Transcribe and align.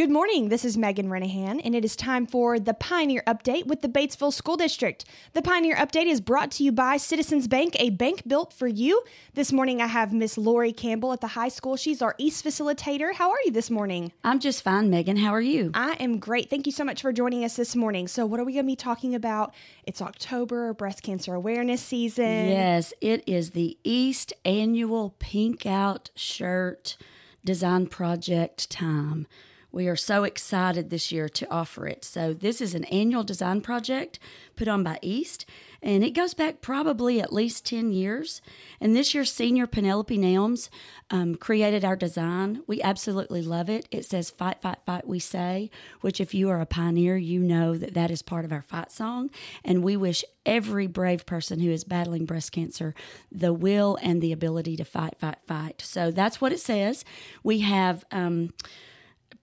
Good 0.00 0.08
morning. 0.10 0.48
This 0.48 0.64
is 0.64 0.78
Megan 0.78 1.10
Renihan, 1.10 1.60
and 1.62 1.74
it 1.74 1.84
is 1.84 1.94
time 1.94 2.26
for 2.26 2.58
the 2.58 2.72
Pioneer 2.72 3.22
Update 3.26 3.66
with 3.66 3.82
the 3.82 3.88
Batesville 3.88 4.32
School 4.32 4.56
District. 4.56 5.04
The 5.34 5.42
Pioneer 5.42 5.76
Update 5.76 6.06
is 6.06 6.22
brought 6.22 6.50
to 6.52 6.64
you 6.64 6.72
by 6.72 6.96
Citizens 6.96 7.46
Bank, 7.46 7.76
a 7.78 7.90
bank 7.90 8.22
built 8.26 8.54
for 8.54 8.66
you. 8.66 9.02
This 9.34 9.52
morning, 9.52 9.82
I 9.82 9.88
have 9.88 10.14
Miss 10.14 10.38
Lori 10.38 10.72
Campbell 10.72 11.12
at 11.12 11.20
the 11.20 11.26
high 11.26 11.50
school. 11.50 11.76
She's 11.76 12.00
our 12.00 12.14
East 12.16 12.42
facilitator. 12.42 13.12
How 13.12 13.30
are 13.30 13.36
you 13.44 13.52
this 13.52 13.68
morning? 13.68 14.10
I'm 14.24 14.40
just 14.40 14.62
fine, 14.62 14.88
Megan. 14.88 15.18
How 15.18 15.34
are 15.34 15.40
you? 15.42 15.70
I 15.74 15.98
am 16.00 16.18
great. 16.18 16.48
Thank 16.48 16.64
you 16.64 16.72
so 16.72 16.82
much 16.82 17.02
for 17.02 17.12
joining 17.12 17.44
us 17.44 17.56
this 17.56 17.76
morning. 17.76 18.08
So, 18.08 18.24
what 18.24 18.40
are 18.40 18.44
we 18.44 18.54
going 18.54 18.64
to 18.64 18.72
be 18.72 18.76
talking 18.76 19.14
about? 19.14 19.52
It's 19.84 20.00
October, 20.00 20.72
breast 20.72 21.02
cancer 21.02 21.34
awareness 21.34 21.82
season. 21.82 22.48
Yes, 22.48 22.94
it 23.02 23.22
is 23.26 23.50
the 23.50 23.76
East 23.84 24.32
annual 24.46 25.14
Pink 25.18 25.66
Out 25.66 26.10
shirt 26.14 26.96
design 27.44 27.86
project 27.86 28.70
time. 28.70 29.26
We 29.72 29.86
are 29.86 29.96
so 29.96 30.24
excited 30.24 30.90
this 30.90 31.12
year 31.12 31.28
to 31.28 31.50
offer 31.50 31.86
it. 31.86 32.04
So, 32.04 32.32
this 32.32 32.60
is 32.60 32.74
an 32.74 32.84
annual 32.86 33.22
design 33.22 33.60
project 33.60 34.18
put 34.56 34.66
on 34.66 34.82
by 34.82 34.98
East, 35.00 35.46
and 35.80 36.02
it 36.02 36.10
goes 36.10 36.34
back 36.34 36.60
probably 36.60 37.20
at 37.20 37.32
least 37.32 37.64
10 37.66 37.92
years. 37.92 38.42
And 38.80 38.94
this 38.96 39.14
year, 39.14 39.24
senior 39.24 39.66
Penelope 39.68 40.16
Nelms 40.18 40.68
um, 41.10 41.36
created 41.36 41.84
our 41.84 41.94
design. 41.94 42.62
We 42.66 42.82
absolutely 42.82 43.42
love 43.42 43.70
it. 43.70 43.86
It 43.92 44.04
says, 44.04 44.28
Fight, 44.28 44.60
fight, 44.60 44.78
fight, 44.84 45.06
we 45.06 45.20
say, 45.20 45.70
which, 46.00 46.20
if 46.20 46.34
you 46.34 46.50
are 46.50 46.60
a 46.60 46.66
pioneer, 46.66 47.16
you 47.16 47.40
know 47.40 47.76
that 47.76 47.94
that 47.94 48.10
is 48.10 48.22
part 48.22 48.44
of 48.44 48.52
our 48.52 48.62
fight 48.62 48.90
song. 48.90 49.30
And 49.64 49.84
we 49.84 49.96
wish 49.96 50.24
every 50.44 50.88
brave 50.88 51.26
person 51.26 51.60
who 51.60 51.70
is 51.70 51.84
battling 51.84 52.24
breast 52.24 52.50
cancer 52.50 52.94
the 53.30 53.52
will 53.52 53.98
and 54.02 54.20
the 54.20 54.32
ability 54.32 54.76
to 54.76 54.84
fight, 54.84 55.14
fight, 55.20 55.38
fight. 55.46 55.80
So, 55.80 56.10
that's 56.10 56.40
what 56.40 56.52
it 56.52 56.60
says. 56.60 57.04
We 57.44 57.60
have. 57.60 58.04
Um, 58.10 58.52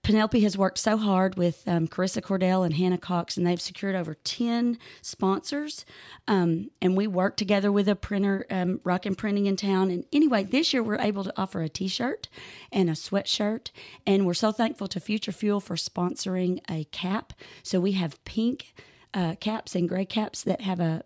Penelope 0.02 0.40
has 0.40 0.56
worked 0.56 0.78
so 0.78 0.96
hard 0.96 1.36
with 1.36 1.62
um, 1.66 1.86
Carissa 1.86 2.22
Cordell 2.22 2.64
and 2.64 2.74
Hannah 2.74 2.98
Cox, 2.98 3.36
and 3.36 3.46
they've 3.46 3.60
secured 3.60 3.94
over 3.94 4.14
10 4.14 4.78
sponsors. 5.02 5.84
Um, 6.26 6.70
and 6.80 6.96
we 6.96 7.06
work 7.06 7.36
together 7.36 7.70
with 7.70 7.88
a 7.88 7.96
printer, 7.96 8.46
um, 8.50 8.80
Rockin' 8.84 9.16
Printing 9.16 9.46
in 9.46 9.56
town. 9.56 9.90
And 9.90 10.04
anyway, 10.12 10.44
this 10.44 10.72
year 10.72 10.82
we're 10.82 10.98
able 10.98 11.24
to 11.24 11.32
offer 11.36 11.62
a 11.62 11.68
t 11.68 11.88
shirt 11.88 12.28
and 12.72 12.88
a 12.88 12.94
sweatshirt. 12.94 13.70
And 14.06 14.26
we're 14.26 14.34
so 14.34 14.50
thankful 14.50 14.88
to 14.88 15.00
Future 15.00 15.32
Fuel 15.32 15.60
for 15.60 15.76
sponsoring 15.76 16.60
a 16.70 16.84
cap. 16.84 17.32
So 17.62 17.78
we 17.78 17.92
have 17.92 18.22
pink 18.24 18.74
uh, 19.14 19.34
caps 19.40 19.74
and 19.74 19.88
gray 19.88 20.04
caps 20.04 20.42
that 20.42 20.62
have 20.62 20.80
a 20.80 21.02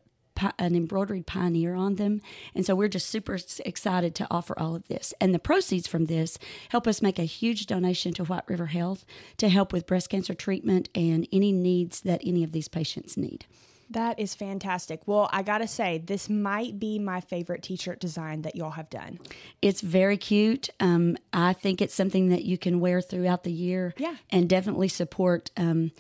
an 0.59 0.75
embroidered 0.75 1.27
pioneer 1.27 1.75
on 1.75 1.97
them. 1.97 2.21
And 2.55 2.65
so 2.65 2.75
we're 2.75 2.89
just 2.89 3.09
super 3.09 3.39
excited 3.65 4.15
to 4.17 4.27
offer 4.31 4.59
all 4.59 4.75
of 4.75 4.89
this. 4.89 5.15
And 5.21 5.35
the 5.35 5.39
proceeds 5.39 5.87
from 5.87 6.07
this 6.07 6.39
help 6.71 6.87
us 6.87 7.03
make 7.03 7.19
a 7.19 7.25
huge 7.25 7.67
donation 7.67 8.13
to 8.15 8.25
White 8.25 8.49
River 8.49 8.67
Health 8.67 9.05
to 9.39 9.49
help 9.49 9.73
with 9.73 9.87
breast 9.87 10.11
cancer 10.11 10.35
treatment 10.35 10.89
and 10.95 11.27
any 11.33 11.53
needs 11.53 12.01
that 12.01 12.21
any 12.25 12.45
of 12.45 12.53
these 12.53 12.69
patients 12.69 13.17
need. 13.17 13.47
That 13.93 14.19
is 14.19 14.35
fantastic. 14.35 15.07
Well, 15.07 15.29
I 15.33 15.43
got 15.43 15.59
to 15.59 15.69
say, 15.69 15.99
this 15.99 16.31
might 16.31 16.79
be 16.79 16.99
my 16.99 17.21
favorite 17.21 17.63
t 17.63 17.77
shirt 17.77 18.01
design 18.01 18.43
that 18.43 18.57
y'all 18.57 18.71
have 18.71 18.89
done. 18.89 19.19
It's 19.61 19.83
very 19.83 20.17
cute. 20.17 20.71
Um, 20.81 21.19
I 21.33 21.53
think 21.53 21.83
it's 21.83 21.95
something 21.95 22.31
that 22.31 22.45
you 22.45 22.57
can 22.57 22.81
wear 22.81 23.03
throughout 23.03 23.45
the 23.45 23.53
year. 23.53 23.95
Yeah. 23.99 24.17
And 24.31 24.49
definitely 24.49 24.89
support. 24.89 25.51
Um, 25.59 25.93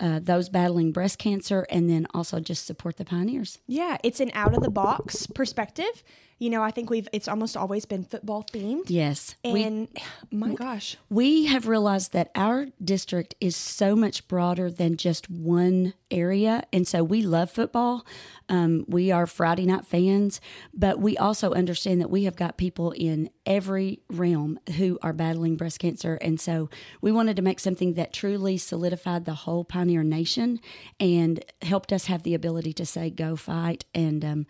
uh, 0.00 0.20
those 0.22 0.48
battling 0.48 0.92
breast 0.92 1.18
cancer, 1.18 1.66
and 1.70 1.88
then 1.88 2.06
also 2.12 2.40
just 2.40 2.66
support 2.66 2.96
the 2.96 3.04
pioneers. 3.04 3.58
Yeah, 3.66 3.98
it's 4.02 4.20
an 4.20 4.30
out 4.34 4.54
of 4.54 4.62
the 4.62 4.70
box 4.70 5.26
perspective. 5.26 6.02
You 6.38 6.50
know, 6.50 6.62
I 6.62 6.70
think 6.70 6.90
we've 6.90 7.08
it's 7.14 7.28
almost 7.28 7.56
always 7.56 7.86
been 7.86 8.04
football 8.04 8.44
themed. 8.52 8.84
Yes. 8.88 9.36
And 9.42 9.88
we, 10.30 10.38
my 10.38 10.54
gosh. 10.54 10.98
We 11.08 11.46
have 11.46 11.66
realized 11.66 12.12
that 12.12 12.30
our 12.34 12.66
district 12.82 13.34
is 13.40 13.56
so 13.56 13.96
much 13.96 14.28
broader 14.28 14.70
than 14.70 14.98
just 14.98 15.30
one 15.30 15.94
area. 16.10 16.64
And 16.74 16.86
so 16.86 17.02
we 17.02 17.22
love 17.22 17.50
football. 17.50 18.06
Um, 18.50 18.84
we 18.86 19.10
are 19.10 19.26
Friday 19.26 19.64
night 19.64 19.86
fans, 19.86 20.40
but 20.74 21.00
we 21.00 21.16
also 21.16 21.52
understand 21.52 22.02
that 22.02 22.10
we 22.10 22.24
have 22.24 22.36
got 22.36 22.58
people 22.58 22.92
in 22.92 23.30
every 23.46 24.00
realm 24.10 24.60
who 24.76 24.98
are 25.02 25.14
battling 25.14 25.56
breast 25.56 25.78
cancer. 25.78 26.16
And 26.20 26.38
so 26.38 26.68
we 27.00 27.12
wanted 27.12 27.36
to 27.36 27.42
make 27.42 27.60
something 27.60 27.94
that 27.94 28.12
truly 28.12 28.58
solidified 28.58 29.24
the 29.24 29.34
whole 29.34 29.64
Pioneer 29.64 30.02
Nation 30.02 30.60
and 31.00 31.42
helped 31.62 31.92
us 31.92 32.06
have 32.06 32.24
the 32.24 32.34
ability 32.34 32.74
to 32.74 32.84
say, 32.84 33.08
go 33.08 33.36
fight 33.36 33.86
and, 33.94 34.24
um, 34.24 34.46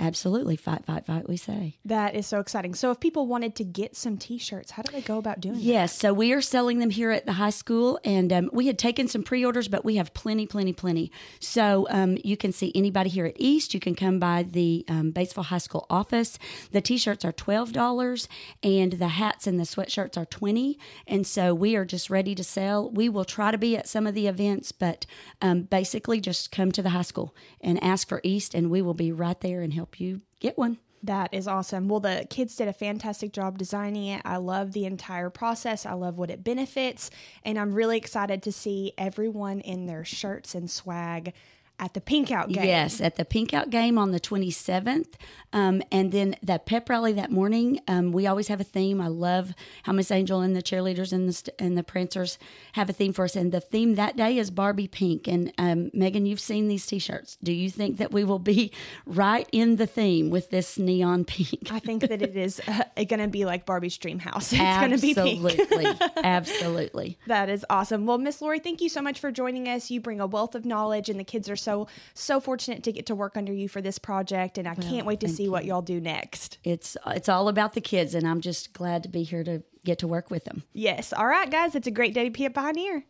Absolutely. 0.00 0.56
Fight, 0.56 0.86
fight, 0.86 1.04
fight, 1.04 1.28
we 1.30 1.36
say. 1.36 1.78
That 1.84 2.14
is 2.14 2.26
so 2.26 2.40
exciting. 2.40 2.74
So, 2.74 2.90
if 2.90 3.00
people 3.00 3.26
wanted 3.26 3.54
to 3.54 3.64
get 3.64 3.96
some 3.96 4.18
t 4.18 4.36
shirts, 4.36 4.72
how 4.72 4.82
do 4.82 4.92
they 4.92 5.00
go 5.00 5.16
about 5.16 5.40
doing 5.40 5.54
that? 5.54 5.62
Yes. 5.62 5.96
So, 5.96 6.12
we 6.12 6.32
are 6.32 6.42
selling 6.42 6.80
them 6.80 6.90
here 6.90 7.12
at 7.12 7.24
the 7.24 7.34
high 7.34 7.50
school, 7.50 7.98
and 8.04 8.32
um, 8.32 8.50
we 8.52 8.66
had 8.66 8.78
taken 8.78 9.08
some 9.08 9.22
pre 9.22 9.44
orders, 9.44 9.68
but 9.68 9.84
we 9.84 9.96
have 9.96 10.12
plenty, 10.12 10.46
plenty, 10.46 10.72
plenty. 10.72 11.10
So, 11.38 11.86
um, 11.88 12.18
you 12.24 12.36
can 12.36 12.52
see 12.52 12.72
anybody 12.74 13.08
here 13.08 13.24
at 13.24 13.36
East. 13.38 13.72
You 13.72 13.80
can 13.80 13.94
come 13.94 14.18
by 14.18 14.42
the 14.42 14.84
um, 14.88 15.12
Batesville 15.12 15.44
High 15.44 15.58
School 15.58 15.86
office. 15.88 16.38
The 16.72 16.80
t 16.80 16.98
shirts 16.98 17.24
are 17.24 17.32
$12, 17.32 18.28
and 18.62 18.92
the 18.94 19.08
hats 19.08 19.46
and 19.46 19.58
the 19.58 19.64
sweatshirts 19.64 20.18
are 20.18 20.26
20 20.26 20.78
And 21.06 21.26
so, 21.26 21.54
we 21.54 21.76
are 21.76 21.84
just 21.84 22.10
ready 22.10 22.34
to 22.34 22.44
sell. 22.44 22.90
We 22.90 23.08
will 23.08 23.24
try 23.24 23.52
to 23.52 23.58
be 23.58 23.76
at 23.76 23.88
some 23.88 24.06
of 24.06 24.14
the 24.14 24.26
events, 24.26 24.72
but 24.72 25.06
um, 25.40 25.62
basically 25.62 26.20
just 26.20 26.50
come 26.50 26.72
to 26.72 26.82
the 26.82 26.90
high 26.90 27.02
school 27.02 27.34
and 27.60 27.82
ask 27.82 28.08
for 28.08 28.20
East, 28.24 28.52
and 28.52 28.68
we 28.68 28.82
will 28.82 28.94
be 28.94 29.12
right 29.12 29.40
there 29.40 29.62
and 29.62 29.72
help 29.72 30.00
you 30.00 30.22
get 30.40 30.58
one. 30.58 30.78
That 31.02 31.32
is 31.32 31.48
awesome. 31.48 31.88
Well, 31.88 32.00
the 32.00 32.26
kids 32.28 32.56
did 32.56 32.68
a 32.68 32.74
fantastic 32.74 33.32
job 33.32 33.56
designing 33.56 34.06
it. 34.06 34.22
I 34.24 34.36
love 34.36 34.72
the 34.72 34.84
entire 34.84 35.30
process. 35.30 35.86
I 35.86 35.94
love 35.94 36.18
what 36.18 36.30
it 36.30 36.44
benefits. 36.44 37.10
And 37.42 37.58
I'm 37.58 37.72
really 37.72 37.96
excited 37.96 38.42
to 38.42 38.52
see 38.52 38.92
everyone 38.98 39.60
in 39.60 39.86
their 39.86 40.04
shirts 40.04 40.54
and 40.54 40.70
swag 40.70 41.32
at 41.80 41.94
the 41.94 42.00
Pink 42.00 42.30
Out 42.30 42.50
game. 42.50 42.64
Yes, 42.64 43.00
at 43.00 43.16
the 43.16 43.24
Pink 43.24 43.54
Out 43.54 43.70
game 43.70 43.98
on 43.98 44.12
the 44.12 44.20
27th. 44.20 45.14
Um, 45.52 45.82
and 45.90 46.12
then 46.12 46.36
that 46.42 46.66
pep 46.66 46.88
rally 46.88 47.12
that 47.14 47.30
morning, 47.30 47.80
um, 47.88 48.12
we 48.12 48.26
always 48.26 48.48
have 48.48 48.60
a 48.60 48.64
theme. 48.64 49.00
I 49.00 49.08
love 49.08 49.52
how 49.82 49.92
Miss 49.92 50.10
Angel 50.10 50.40
and 50.40 50.54
the 50.54 50.62
cheerleaders 50.62 51.12
and 51.12 51.28
the, 51.28 51.32
st- 51.32 51.56
and 51.58 51.76
the 51.76 51.82
prancers 51.82 52.38
have 52.74 52.88
a 52.88 52.92
theme 52.92 53.12
for 53.12 53.24
us. 53.24 53.34
And 53.34 53.50
the 53.50 53.60
theme 53.60 53.96
that 53.96 54.16
day 54.16 54.38
is 54.38 54.50
Barbie 54.50 54.86
Pink. 54.86 55.26
And 55.26 55.52
um, 55.58 55.90
Megan, 55.92 56.26
you've 56.26 56.40
seen 56.40 56.68
these 56.68 56.86
t 56.86 56.98
shirts. 56.98 57.36
Do 57.42 57.52
you 57.52 57.68
think 57.68 57.96
that 57.96 58.12
we 58.12 58.22
will 58.22 58.38
be 58.38 58.72
right 59.06 59.48
in 59.50 59.76
the 59.76 59.86
theme 59.86 60.30
with 60.30 60.50
this 60.50 60.78
neon 60.78 61.24
pink? 61.24 61.72
I 61.72 61.80
think 61.80 62.02
that 62.02 62.22
it 62.22 62.36
is 62.36 62.60
uh, 62.68 62.84
going 62.96 63.20
to 63.20 63.28
be 63.28 63.44
like 63.44 63.66
Barbie's 63.66 63.96
dream 63.98 64.18
house. 64.20 64.52
It's 64.60 64.78
going 64.78 64.90
to 64.92 64.98
be 64.98 65.14
pink. 65.14 65.44
Absolutely. 65.44 66.06
Absolutely. 66.22 67.18
That 67.26 67.48
is 67.48 67.64
awesome. 67.70 68.06
Well, 68.06 68.18
Miss 68.18 68.40
Lori, 68.42 68.60
thank 68.60 68.80
you 68.80 68.88
so 68.88 69.00
much 69.00 69.18
for 69.18 69.32
joining 69.32 69.68
us. 69.68 69.90
You 69.90 70.00
bring 70.00 70.20
a 70.20 70.26
wealth 70.26 70.54
of 70.54 70.64
knowledge, 70.64 71.08
and 71.08 71.18
the 71.18 71.24
kids 71.24 71.48
are 71.48 71.56
so 71.56 71.69
so 71.70 71.86
so 72.14 72.40
fortunate 72.40 72.82
to 72.84 72.92
get 72.92 73.06
to 73.06 73.14
work 73.14 73.36
under 73.36 73.52
you 73.52 73.68
for 73.68 73.80
this 73.80 73.98
project, 73.98 74.58
and 74.58 74.66
I 74.66 74.74
well, 74.74 74.88
can't 74.88 75.06
wait 75.06 75.20
to 75.20 75.28
see 75.28 75.44
you. 75.44 75.52
what 75.52 75.64
y'all 75.64 75.82
do 75.82 76.00
next. 76.00 76.58
It's 76.64 76.96
it's 77.06 77.28
all 77.28 77.48
about 77.48 77.74
the 77.74 77.80
kids, 77.80 78.14
and 78.14 78.26
I'm 78.26 78.40
just 78.40 78.72
glad 78.72 79.02
to 79.04 79.08
be 79.08 79.22
here 79.22 79.44
to 79.44 79.62
get 79.84 79.98
to 80.00 80.08
work 80.08 80.30
with 80.30 80.44
them. 80.44 80.62
Yes. 80.72 81.12
All 81.12 81.26
right, 81.26 81.50
guys. 81.50 81.74
It's 81.74 81.86
a 81.86 81.90
great 81.90 82.14
day 82.14 82.24
to 82.24 82.30
be 82.30 82.44
a 82.44 82.50
pioneer. 82.50 83.04